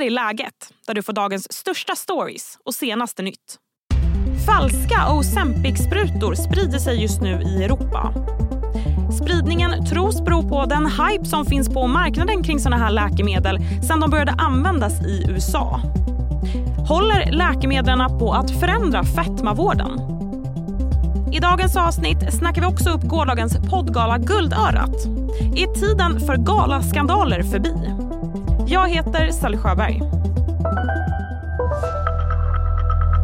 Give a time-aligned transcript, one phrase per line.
[0.00, 3.56] här är läget, där du får dagens största stories och senaste nytt.
[4.46, 8.12] Falska Ozempic-sprutor sprider sig just nu i Europa.
[9.22, 13.58] Spridningen tros bero på den hype som finns på marknaden kring såna här läkemedel
[13.88, 15.80] sedan de började användas i USA.
[16.88, 20.00] Håller läkemedlen på att förändra fetmavården?
[21.32, 25.06] I dagens avsnitt snackar vi också upp gårdagens poddgala Guldörat.
[25.56, 28.09] Är tiden för galaskandaler förbi?
[28.70, 30.00] Jag heter Sally Sjöberg.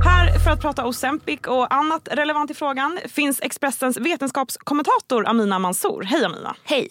[0.04, 6.02] Här för att prata Ozempic och annat relevant i frågan finns Expressens vetenskapskommentator Amina Mansour.
[6.02, 6.56] Hej Amina!
[6.64, 6.88] Hej!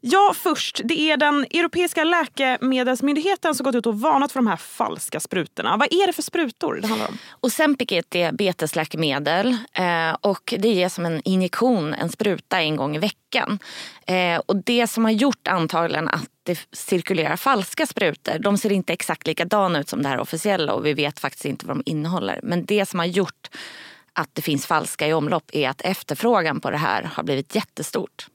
[0.00, 0.80] Ja, först.
[0.84, 5.76] Det är den europeiska läkemedelsmyndigheten som gått ut och varnat för de här falska sprutorna.
[5.76, 7.18] Vad är det för sprutor det handlar om?
[7.40, 12.96] Ozempic är ett diabetesläkemedel eh, och det ges som en injektion, en spruta en gång
[12.96, 13.58] i veckan.
[14.06, 18.92] Eh, och det som har gjort antagligen att det cirkulerar falska sprutor, de ser inte
[18.92, 22.40] exakt likadana ut som det här officiella och vi vet faktiskt inte vad de innehåller.
[22.42, 23.50] Men det som har gjort
[24.12, 28.26] att det finns falska i omlopp är att efterfrågan på det här har blivit jättestort.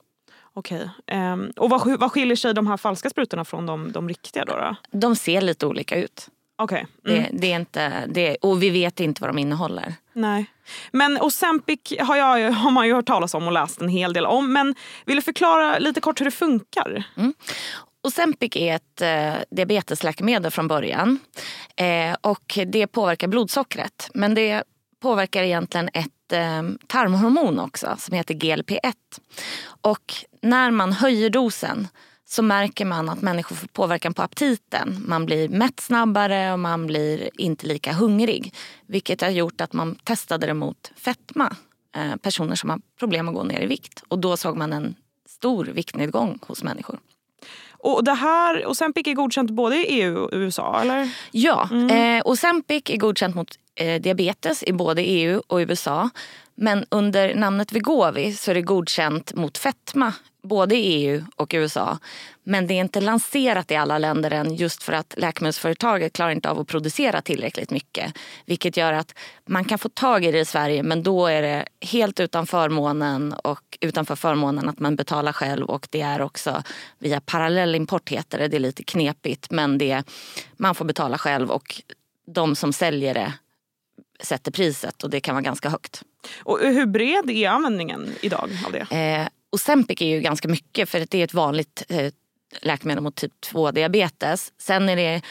[0.55, 0.89] Okej.
[1.11, 4.45] Um, och vad, vad skiljer sig de här falska sprutorna från de, de riktiga?
[4.45, 4.75] Då, då?
[4.91, 6.29] De ser lite olika ut.
[6.61, 6.85] Okay.
[7.07, 7.23] Mm.
[7.23, 9.93] Det, det, är inte, det, och vi vet inte vad de innehåller.
[10.13, 10.45] Nej.
[10.91, 14.25] Men Ozempic har, jag, har man ju hört talas om och läst en hel del
[14.25, 14.53] om.
[14.53, 17.03] Men vill du förklara lite kort hur det funkar?
[17.17, 17.33] Mm.
[18.03, 21.19] Ozempic är ett eh, diabetesläkemedel från början.
[21.75, 24.09] Eh, och det påverkar blodsockret.
[24.13, 24.63] Men det
[25.03, 28.93] påverkar egentligen ett eh, tarmhormon också som heter GLP-1.
[29.81, 31.87] Och när man höjer dosen
[32.25, 35.03] så märker man att människor får påverkan på aptiten.
[35.07, 38.53] Man blir mätt snabbare och man blir inte lika hungrig.
[38.87, 41.55] Vilket har gjort att man testade det mot fetma.
[41.95, 44.03] Eh, personer som har problem att gå ner i vikt.
[44.07, 44.95] Och då såg man en
[45.29, 46.99] stor viktnedgång hos människor.
[47.71, 50.81] Och det här, Ozempic är godkänt både i EU och USA?
[50.81, 51.15] eller?
[51.31, 51.89] Ja, mm.
[52.17, 56.09] eh, Ozempic är godkänt mot eh, diabetes i både EU och USA.
[56.55, 61.97] Men under namnet Vegovi så är det godkänt mot fetma både i EU och USA.
[62.43, 66.49] Men det är inte lanserat i alla länder än just för att läkemedelsföretaget klarar inte
[66.49, 68.13] av att producera tillräckligt mycket.
[68.45, 69.15] Vilket gör att
[69.45, 73.33] man kan få tag i det i Sverige men då är det helt utan förmånen
[73.33, 76.63] och utanför förmånen att man betalar själv och det är också
[76.99, 78.47] via parallellimport heter det.
[78.47, 80.03] Det är lite knepigt men det,
[80.57, 81.81] man får betala själv och
[82.27, 83.33] de som säljer det
[84.23, 86.03] sätter priset och det kan vara ganska högt.
[86.43, 88.95] Och hur bred är användningen idag av det?
[88.95, 92.13] Eh, Ozempic är ju ganska mycket för det är ett vanligt eh,
[92.61, 94.53] läkemedel mot typ 2 diabetes.
[94.57, 95.21] Sen är det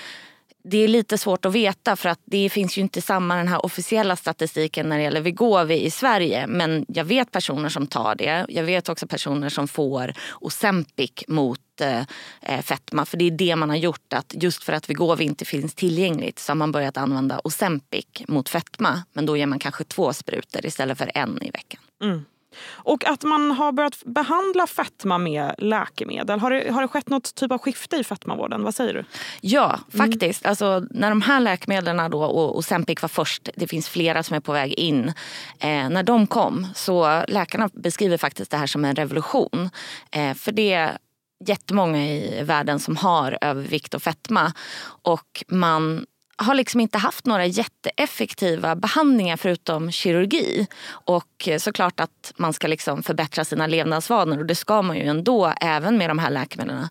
[0.64, 3.64] det är lite svårt att veta för att det finns ju inte samma den här
[3.66, 6.46] officiella statistiken när det gäller Vegovi i Sverige.
[6.46, 8.46] Men jag vet personer som tar det.
[8.48, 12.00] Jag vet också personer som får Ozempic mot eh,
[12.42, 13.04] eh fetma.
[13.04, 14.12] För det är det man har gjort.
[14.12, 18.48] att Just för att Vegovi inte finns tillgängligt så har man börjat använda Ozempic mot
[18.48, 19.02] fetma.
[19.12, 21.80] Men då ger man kanske två sprutor istället för en i veckan.
[22.02, 22.24] Mm.
[22.70, 26.40] Och att man har börjat behandla fetma med läkemedel.
[26.40, 28.62] Har det, har det skett något typ av skifte i fetmavården?
[28.64, 29.04] Vad säger du?
[29.40, 30.08] Ja, mm.
[30.08, 30.44] faktiskt.
[30.44, 30.50] Mm.
[30.50, 34.40] Alltså, när de här läkemedlen då, och Ozempic var först, det finns flera som är
[34.40, 35.12] på väg in.
[35.58, 39.70] Eh, när de kom så läkarna beskriver faktiskt det här som en revolution.
[40.10, 40.98] Eh, för det är
[41.44, 44.52] jättemånga i världen som har övervikt och fetma.
[45.02, 46.06] Och man
[46.42, 50.66] har liksom inte haft några jätteeffektiva behandlingar förutom kirurgi.
[50.88, 55.02] Och eh, såklart att man ska liksom förbättra sina levnadsvanor och det ska man ju
[55.02, 56.88] ändå även med de här läkemedlen.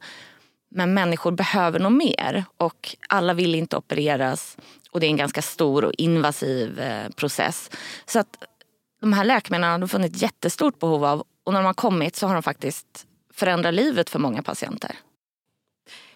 [0.72, 4.58] Men människor behöver nog mer och alla vill inte opereras
[4.92, 7.70] och det är en ganska stor och invasiv eh, process.
[8.06, 8.44] Så att
[9.02, 12.28] de här läkemedlen har de funnit jättestort behov av och när de har kommit så
[12.28, 14.96] har de faktiskt förändrat livet för många patienter.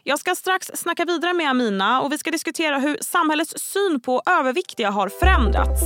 [0.08, 4.22] Jag ska strax snacka vidare med Amina och vi ska diskutera hur samhällets syn på
[4.40, 5.82] överviktiga har förändrats.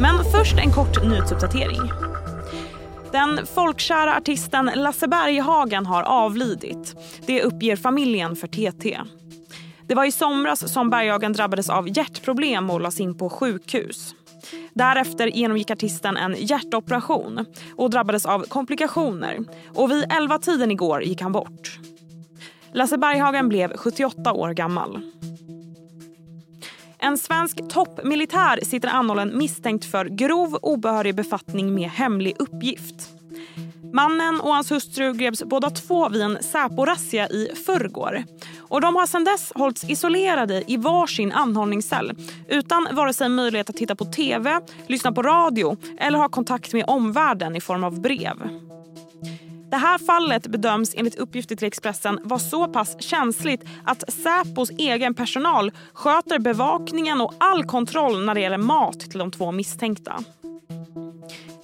[0.00, 1.90] Men först en kort nyhetsuppdatering.
[3.12, 6.94] Den folkkära artisten Lasse Berghagen har avlidit.
[7.26, 8.98] Det uppger familjen för TT.
[9.86, 14.14] Det var i somras som Berghagen drabbades av hjärtproblem och lades in på sjukhus.
[14.74, 17.44] Därefter genomgick artisten en hjärtoperation
[17.76, 19.38] och drabbades av komplikationer.
[19.74, 21.78] Och vid 11-tiden igår gick han bort.
[22.76, 25.00] Lasse Berghagen blev 78 år gammal.
[26.98, 33.08] En svensk toppmilitär sitter anhållen misstänkt för grov obehörig befattning med hemlig uppgift.
[33.92, 38.24] Mannen och hans hustru greps båda två vid en Säpo-razzia i förrgår.
[38.58, 42.12] Och de har sedan dess hållits isolerade i varsin anhållningscell
[42.48, 46.84] utan vare sig möjlighet att titta på tv, lyssna på radio eller ha kontakt med
[46.86, 48.36] omvärlden i form av brev.
[49.76, 55.14] Det här fallet bedöms enligt uppgifter till Expressen vara så pass känsligt att Säpos egen
[55.14, 60.24] personal sköter bevakningen och all kontroll när det gäller mat till de två misstänkta.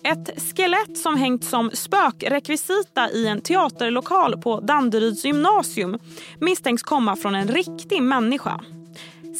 [0.04, 5.98] Ett skelett som hängt som spökrekvisita i en teaterlokal på Danderyds gymnasium
[6.40, 8.60] misstänks komma från en riktig människa.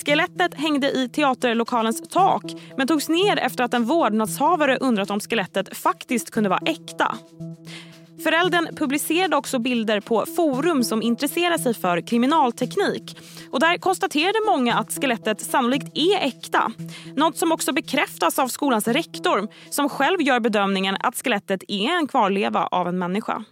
[0.04, 2.44] Skelettet hängde i teaterlokalens tak
[2.76, 7.16] men togs ner efter att en vårdnadshavare undrat om skelettet faktiskt kunde vara äkta.
[8.22, 13.16] Föräldern publicerade också bilder på forum som intresserar sig för kriminalteknik.
[13.50, 16.72] Och där konstaterade många att skelettet sannolikt är äkta.
[17.16, 22.06] Något som också bekräftas av skolans rektor som själv gör bedömningen att skelettet är en
[22.06, 23.44] kvarleva av en människa.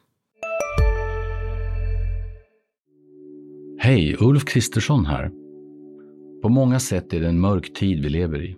[3.78, 5.30] Hej, Ulf Kristersson här.
[6.42, 8.56] På många sätt är det en mörk tid vi lever i.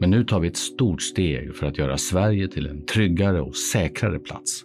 [0.00, 3.56] Men nu tar vi ett stort steg för att göra Sverige till en tryggare och
[3.56, 4.64] säkrare plats.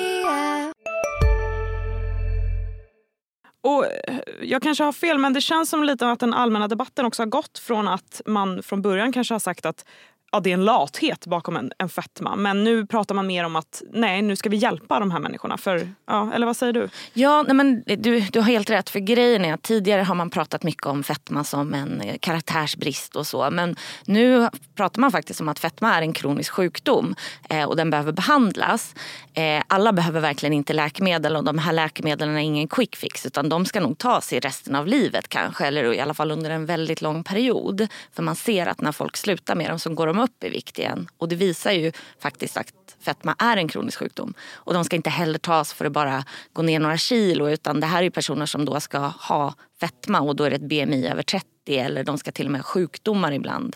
[3.61, 7.05] Och eh, jag kanske har fel, men det känns som lite att den allmänna debatten
[7.05, 9.85] också har gått från att man från början kanske har sagt att
[10.31, 12.35] ja, det är en lathet bakom en, en fetma.
[12.35, 15.57] Men nu pratar man mer om att nej, nu ska vi hjälpa de här människorna.
[15.57, 16.89] För, ja, eller vad säger du?
[17.13, 18.89] Ja, nej, men du, du har helt rätt.
[18.89, 23.27] För grejen är att tidigare har man pratat mycket om fetma som en karaktärsbrist och
[23.27, 23.49] så.
[23.51, 23.75] Men
[24.05, 27.15] nu pratar man faktiskt om att fetma är en kronisk sjukdom
[27.49, 28.95] eh, och den behöver behandlas.
[29.33, 33.49] Eh, alla behöver verkligen inte läkemedel och de här läkemedlen är ingen quick fix utan
[33.49, 36.65] de ska nog tas i resten av livet kanske eller i alla fall under en
[36.65, 37.87] väldigt lång period.
[38.13, 40.79] För man ser att när folk slutar med dem så går de upp i vikt
[40.79, 41.07] igen.
[41.17, 44.33] Och det visar ju faktiskt att fetma är en kronisk sjukdom.
[44.53, 47.87] Och de ska inte heller tas för att bara gå ner några kilo utan det
[47.87, 51.23] här är personer som då ska ha fetma och då är det ett BMI över
[51.23, 53.75] 30 eller de ska till och med ha sjukdomar ibland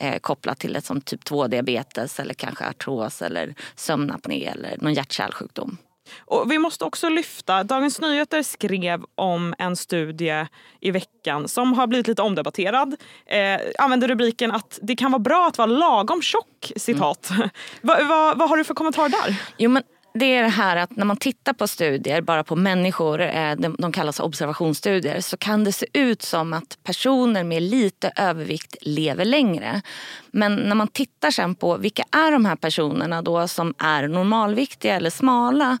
[0.00, 5.76] eh, kopplat till ett som typ 2-diabetes eller kanske artros eller sömnapné eller någon hjärt-kärlsjukdom.
[6.18, 10.46] Och vi måste också lyfta, Dagens Nyheter skrev om en studie
[10.80, 12.96] i veckan som har blivit lite omdebatterad.
[13.26, 17.30] Eh, använde rubriken att det kan vara bra att vara lagom tjock, citat.
[17.30, 17.48] Mm.
[17.82, 19.42] vad va, va har du för kommentar där?
[19.58, 19.82] Jo, men
[20.14, 23.92] det är det här att när man tittar på studier bara på människor, eh, de
[23.92, 29.82] kallas observationsstudier, så kan det se ut som att personer med lite övervikt lever längre.
[30.30, 34.96] Men när man tittar sen på vilka är de här personerna då som är normalviktiga
[34.96, 35.78] eller smala,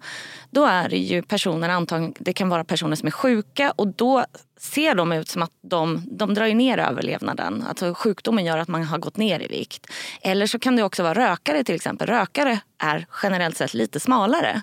[0.50, 4.24] då är det ju personer antagligen, det kan vara personer som är sjuka och då
[4.60, 7.64] ser de ut som att de, de drar ner överlevnaden.
[7.68, 9.86] Alltså sjukdomen gör att man har gått ner i vikt.
[10.22, 12.08] Eller så kan det också vara rökare till exempel.
[12.08, 14.62] Rökare är generellt sett lite smalare.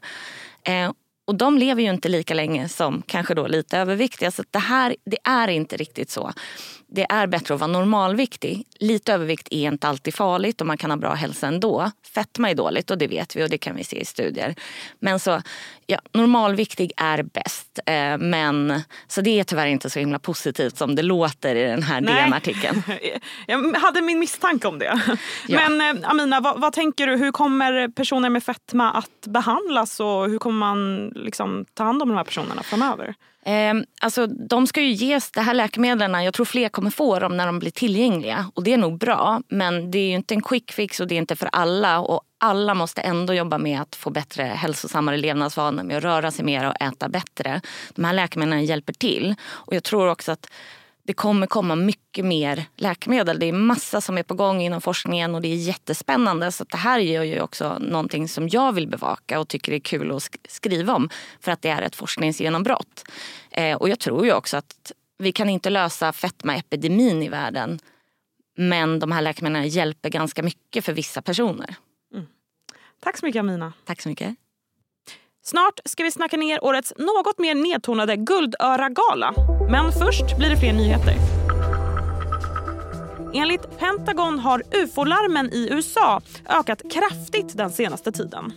[0.64, 0.92] Eh,
[1.28, 4.32] och de lever ju inte lika länge som kanske då lite överviktiga.
[4.32, 6.34] Så det här det är inte riktigt så
[6.90, 8.64] det är bättre att vara normalviktig.
[8.80, 11.92] Lite övervikt är inte alltid farligt och man kan ha bra hälsa ändå.
[12.14, 14.56] Fetma är dåligt och det vet vi och det kan vi se i studier.
[15.00, 15.42] Men så,
[15.86, 17.80] ja, normalviktig är bäst.
[17.86, 21.84] Eh, men, så det är tyvärr inte så himla positivt som det låter i den
[21.84, 22.84] här DN-artikeln.
[23.48, 25.02] Jag hade min misstanke om det.
[25.48, 25.70] Ja.
[25.70, 27.16] Men eh, Amina, vad, vad, tänker du?
[27.16, 32.10] Hur kommer personer med fetma att behandlas och hur kommer man liksom, ta hand om
[32.10, 33.16] de här personerna framöver?
[33.48, 37.38] Eh, alltså, de ska ju ges, de här läkemedlen, jag tror fler kommer få dem
[37.38, 38.52] när de blir tillgängliga.
[38.54, 39.42] Och det är nog bra.
[39.48, 42.00] Men det är ju inte en quick fix och det är inte för alla.
[42.00, 46.46] Och alla måste ändå jobba med att få bättre hälsosammare levnadsvanor med att röra sig
[46.46, 47.62] mer och äta bättre.
[47.96, 49.36] De här läkemedlen hjälper till.
[49.44, 50.50] Och jag tror också att
[51.08, 53.40] det kommer komma mycket mer läkemedel.
[53.40, 56.52] Det är massa som är på gång inom forskningen och det är jättespännande.
[56.52, 60.12] Så det här är ju också någonting som jag vill bevaka och tycker är kul
[60.12, 61.10] att skriva om
[61.40, 63.04] för att det är ett forskningsgenombrott.
[63.52, 67.80] Eh, och jag tror ju också att vi kan inte lösa fetmaepidemin i världen
[68.58, 71.76] men de här läkemedlen hjälper ganska mycket för vissa personer.
[72.14, 72.26] Mm.
[73.00, 73.74] Tack så mycket Amina.
[73.86, 74.36] Tack så mycket.
[75.50, 79.34] Snart ska vi snacka ner årets något mer nedtonade Guldöra-gala.
[79.70, 81.14] Men först blir det fler nyheter.
[83.34, 88.54] Enligt Pentagon har ufo-larmen i USA ökat kraftigt den senaste tiden.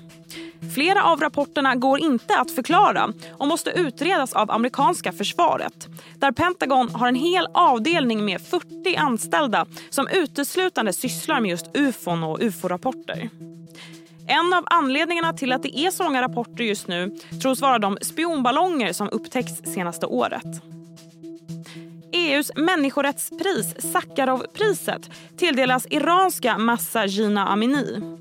[0.75, 6.89] Flera av rapporterna går inte att förklara och måste utredas av amerikanska försvaret där Pentagon
[6.89, 13.31] har en hel avdelning med 40 anställda som uteslutande sysslar med just ufon och ufo-rapporter.
[14.31, 17.99] En av anledningarna till att det är så många rapporter just nu tros vara de
[18.03, 20.63] spionballonger som upptäckts senaste året.
[22.13, 28.19] EUs människorättspris, Sakharovpriset, tilldelas iranska Massa Jina Amini.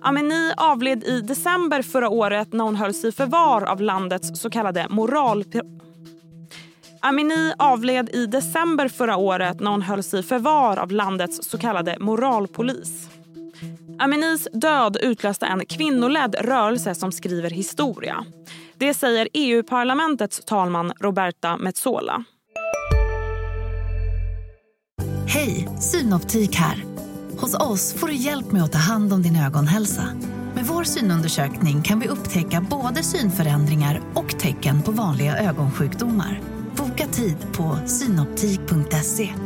[0.00, 4.86] Amini avled i december förra året när hon hölls i förvar av landets så kallade
[4.90, 5.44] moral...
[7.00, 11.96] Amini avled i december förra året när hon hölls i förvar av landets så kallade
[12.00, 13.08] moralpolis.
[13.98, 18.24] Aminis död utlöste en kvinnoledd rörelse som skriver historia.
[18.78, 22.24] Det säger EU-parlamentets talman Roberta Metsola.
[25.28, 26.84] Hej, Synoptik här.
[27.38, 30.04] Hos oss får du hjälp med att ta hand om din ögonhälsa.
[30.54, 36.40] Med vår synundersökning kan vi upptäcka både synförändringar och tecken på vanliga ögonsjukdomar.
[36.76, 39.45] Boka tid på synoptik.se.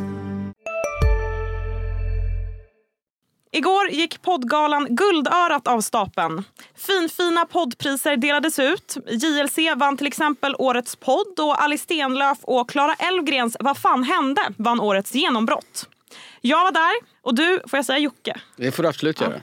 [3.91, 6.43] gick poddgalan Guldörat av stapeln.
[6.77, 8.97] Finfina poddpriser delades ut.
[9.07, 14.41] JLC vann till exempel Årets podd och Alice Stenlöf och Klara Elfgrens Vad fan hände
[14.57, 15.89] vann Årets genombrott.
[16.41, 18.41] Jag var där och du, får jag säga Jocke?
[18.55, 19.41] Det får du absolut göra.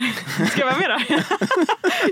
[0.50, 1.06] Ska jag vara med där?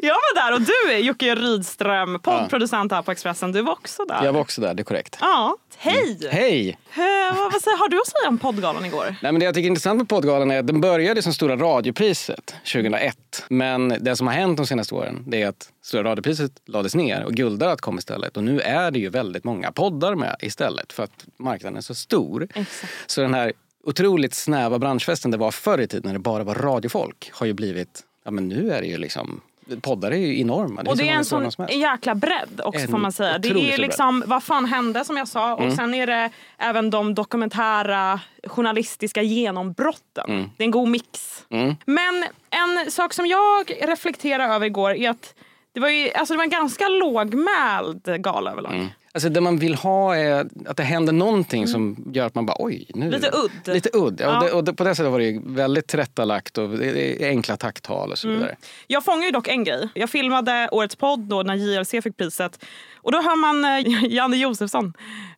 [0.02, 3.52] jag var där och du är Jocke Rydström, poddproducent här på Expressen.
[3.52, 4.24] Du var också där.
[4.24, 5.16] Jag var också där, det är korrekt.
[5.20, 6.28] Ja, hej!
[6.30, 6.78] Hej!
[6.94, 9.16] Eh, vad, vad säger, har du att säga om poddgalan igår?
[9.22, 11.56] Nej, men det jag tycker är intressant med poddgalan är att den började som Stora
[11.56, 13.44] radiopriset 2001.
[13.48, 17.24] Men det som har hänt de senaste åren det är att Stora radiopriset lades ner
[17.24, 18.36] och Guldörat kom istället.
[18.36, 21.94] Och nu är det ju väldigt många poddar med istället för att marknaden är så
[21.94, 22.48] stor.
[22.54, 22.92] Exakt.
[23.06, 23.52] Så den här
[23.88, 27.52] otroligt snäva branschfesten det var förr i tiden när det bara var radiofolk har ju
[27.52, 29.40] blivit, ja men nu är det ju liksom
[29.80, 30.82] Poddar är ju enorma.
[30.86, 33.38] och det är en sån jäkla bredd också En får man säga.
[33.38, 37.14] Det är liksom vad fan hände som jag sa och sen är det även de
[37.14, 40.50] dokumentära journalistiska genombrotten.
[40.56, 41.44] Det är en god mix.
[41.84, 45.34] Men en sak som jag reflekterar över igår är att
[45.72, 48.94] det var, ju, alltså det var en ganska lågmäld gala överlag.
[49.12, 52.56] Alltså det man vill ha är att det händer någonting som gör att man bara
[52.58, 52.86] oj.
[52.94, 53.00] Nu.
[53.06, 53.14] Mm.
[53.14, 53.74] Lite udd.
[53.74, 54.20] Lite udd.
[54.20, 54.36] Ja, Ja.
[54.38, 58.10] Och, det, och det, på det sättet var det väldigt tillrättalagt och är enkla tacktal
[58.12, 58.38] och så Mm.
[58.40, 58.56] vidare.
[58.86, 59.88] Jag fångar ju dock en grej.
[59.94, 62.64] Jag filmade årets podd då när JLC fick priset.
[62.96, 64.92] Och då hör man eh, Janne Josefsson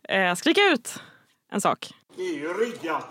[0.09, 0.95] eh, skrika ut
[1.53, 1.89] en sak.
[2.17, 3.07] Det är ju riggat.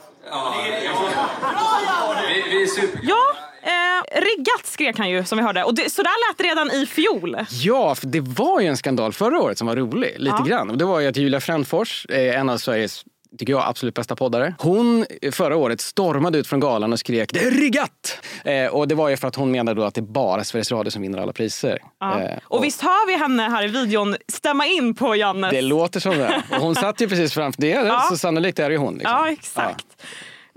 [3.04, 5.63] Ja, eh, riggat skrek han ju som vi hörde.
[5.63, 7.38] Och det, så där lät det redan i fjol.
[7.50, 10.16] Ja, för det var ju en skandal förra året som var rolig.
[10.18, 10.46] Lite Ja.
[10.46, 10.70] grann.
[10.70, 13.04] Och det var ju att Julia Frändfors, eh, en av Sveriges
[13.38, 14.56] tycker jag, absolut bästa poddare.
[14.60, 18.20] Hon förra året stormade ut från galan och skrek det är riggat!
[18.46, 20.72] Eh, och det var ju för att hon menade då att det är bara Sveriges
[20.72, 21.80] Radio som vinner alla priser.
[22.00, 22.22] Ja.
[22.22, 25.51] Eh, och visst hör vi henne här i videon stämma in på Jannes...
[25.51, 26.44] Det låter som det.
[26.51, 27.68] Och hon satt ju precis framför det.
[27.70, 28.01] Ja.
[28.10, 28.94] Så sannolikt är det ju hon.
[28.94, 29.12] Liksom.
[29.18, 29.86] Ja, exakt.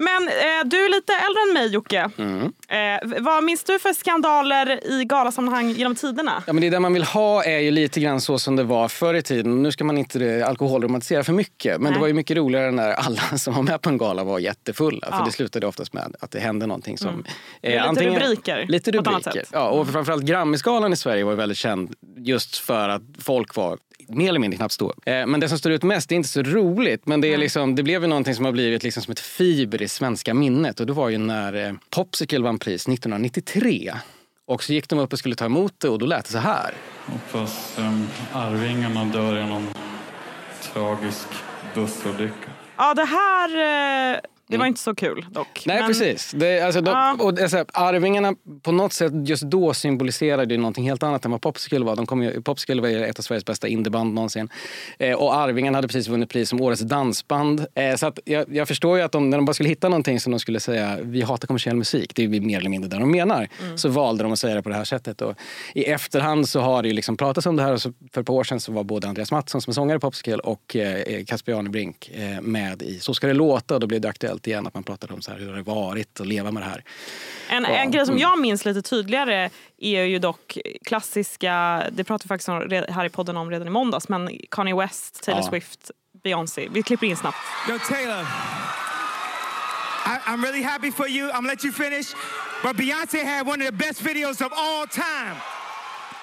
[0.04, 2.10] Men eh, du är lite äldre än mig Jocke.
[2.18, 2.52] Mm.
[2.68, 6.42] Eh, vad minns du för skandaler i galasammanhang genom tiderna?
[6.46, 8.88] Ja, men det där man vill ha är ju lite grann så som det var
[8.88, 9.62] förr i tiden.
[9.62, 11.72] Nu ska man inte eh, alkoholromantisera för mycket.
[11.72, 11.92] Men Nej.
[11.92, 15.08] det var ju mycket roligare när alla som var med på en gala var jättefulla.
[15.10, 15.16] Ja.
[15.18, 17.08] För det slutade oftast med att det hände någonting som...
[17.08, 17.24] Mm.
[17.62, 19.44] lite antingen- rubriker Lite rubriker.
[19.52, 23.78] Ja, och framförallt Grammisgalan i Sverige var väldigt känd just för att folk var
[24.08, 24.94] mer eller mindre knappt stå.
[25.06, 27.06] Eh, Men det som står ut mest, det är inte så roligt.
[27.06, 29.82] Men det, är liksom, det blev ju någonting som har blivit liksom som ett fiber
[29.82, 30.80] i svenska minnet.
[30.80, 33.92] Och det var ju när eh, Popsicle vann pris 1993.
[34.46, 36.38] Och så gick de upp och skulle ta emot det och då lät det så
[36.38, 36.74] här.
[37.06, 39.68] Hoppas um, Arvingarna dör i någon
[40.72, 41.26] tragisk
[41.74, 42.50] bussolycka.
[42.76, 44.20] Ja, det här...
[44.52, 45.66] Det var inte så kul dock.
[45.66, 45.76] Mm.
[45.76, 46.32] Nej, Men- precis.
[46.36, 47.16] Det, alltså, de, Ja.
[47.20, 51.02] och, det är så här, Arvingarna på något sätt just då symboliserade ju någonting helt
[51.02, 51.96] annat än vad Popsicle var.
[51.96, 54.48] De kom ju, Popsicle var ju ett av Sveriges bästa indieband någonsin.
[54.98, 57.66] Eh, och Arvingarna hade precis vunnit pris som årets dansband.
[57.74, 60.20] Eh, så att jag, jag förstår ju att de, när de bara skulle hitta någonting
[60.20, 63.10] som de skulle säga vi hatar kommersiell musik, det är mer eller mindre det de
[63.10, 63.48] menar.
[63.76, 65.22] Så valde de att säga det på det här sättet.
[65.22, 65.34] Och
[65.74, 67.72] I efterhand så har det ju liksom pratats om det här.
[67.72, 69.96] Och så för ett par år sedan så var både Andreas Mattsson som är sångare
[69.96, 73.74] i Popsicle och eh, Casper Janebrink eh, med i Så ska det låta.
[73.74, 75.62] Och då blev det aktuellt igen att man pratade om så här, hur det har
[75.62, 76.84] varit att leva med det här.
[77.48, 77.68] En, Ja.
[77.68, 82.48] en grej som jag minns lite tydligare är ju dock klassiska, det pratade vi faktiskt
[82.48, 85.48] om här i podden om redan i måndags, men Kanye West, Taylor Ja.
[85.50, 85.90] Swift,
[86.24, 86.68] Beyoncé.
[86.70, 87.36] Vi klipper in snabbt.
[87.68, 88.26] Yo, Taylor.
[90.06, 91.28] I, I'm really happy for you.
[91.28, 92.14] I'm gonna let you finish.
[92.62, 95.36] But Beyonce had one of the best videos of all time.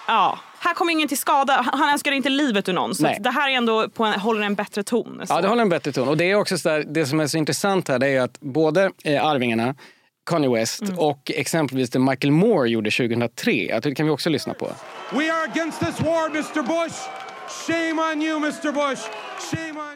[0.08, 1.66] Ja, här kommer ingen till skada.
[1.74, 2.96] Han önskar inte livet ur någon.
[2.96, 5.22] Så det här är ändå på en, håller en bättre ton.
[5.28, 5.34] Så.
[5.34, 6.08] Ja, det håller en bättre ton.
[6.08, 8.40] Och det är också så där, det som är så intressant här det är att
[8.40, 9.76] både eh, Arvingarna,
[10.30, 14.54] Kanye West och exempelvis det Michael Moore gjorde 2003, att det kan vi också lyssna
[14.54, 14.66] på.
[15.12, 16.62] We are against this war, Mr.
[16.62, 16.96] Bush.
[17.68, 18.72] Shame on you, Mr.
[18.72, 19.02] Bush.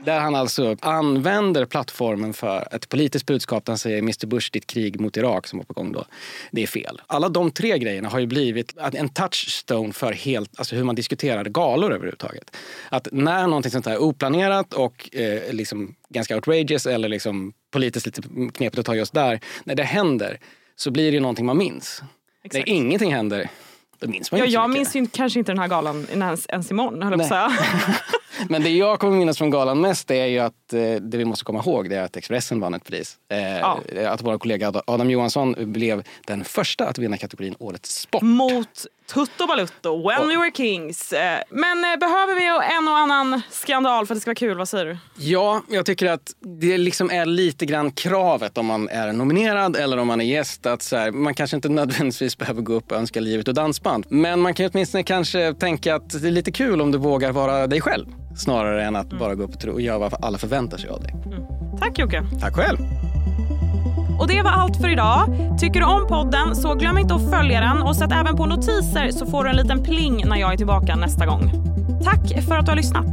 [0.05, 4.67] Där han alltså använder plattformen för ett politiskt budskap där han säger Mr Bush, ditt
[4.67, 6.05] krig mot Irak som var på gång då,
[6.51, 7.01] det är fel.
[7.07, 11.43] Alla de tre grejerna har ju blivit en touchstone för helt, alltså hur man diskuterar
[11.45, 12.55] galor överhuvudtaget.
[12.89, 18.05] Att när någonting sånt här är oplanerat och eh, liksom ganska outrageous eller liksom politiskt
[18.05, 18.21] lite
[18.53, 20.39] knepigt att ta just där, när det händer
[20.75, 22.01] så blir det ju någonting man minns.
[22.43, 22.67] Exakt.
[22.67, 23.49] När ingenting händer,
[23.99, 24.79] då minns man ju Ja, inte jag mycket.
[24.95, 27.65] minns ju kanske inte den här galan ens, ens imorgon, höll jag på att säga.
[28.49, 31.45] Men det jag kommer minnas från galan mest är ju att eh, det vi måste
[31.45, 33.17] komma ihåg det är att Expressen vann ett pris.
[33.29, 33.79] Eh, Ja.
[34.07, 38.21] Att vår kollega Ad- Adam Johansson blev den första att vinna kategorin Årets sport.
[38.21, 41.13] Mot Tutto Balutto, When We Were Kings.
[41.13, 42.45] Eh, Men eh, behöver vi
[42.77, 44.57] en och annan skandal för att det ska vara kul?
[44.57, 44.97] Vad säger du?
[45.15, 49.97] Ja, jag tycker att det liksom är lite grann kravet om man är nominerad eller
[49.97, 50.65] om man är gäst.
[50.65, 54.05] Att så här, man kanske inte nödvändigtvis behöver gå upp och önska livet och dansband.
[54.09, 57.67] Men man kan åtminstone kanske tänka att det är lite kul om du vågar vara
[57.67, 58.05] dig själv.
[58.37, 61.01] Snarare än att bara gå upp och tro- och göra vad alla förväntar sig av
[61.01, 61.13] dig.
[61.79, 62.23] Tack Jocke.
[62.41, 62.77] Tack själv!
[64.19, 65.25] Och det var allt för idag.
[65.59, 69.11] Tycker du om podden så glöm inte att följa den och sätt även på notiser
[69.11, 71.51] så får du en liten pling när jag är tillbaka nästa gång.
[72.03, 73.05] Tack för att du har lyssnat.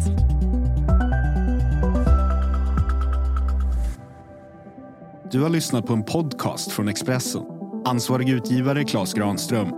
[5.33, 7.43] Du har lyssnat på en podcast från Expressen.
[7.85, 9.69] Ansvarig utgivare Klas Granström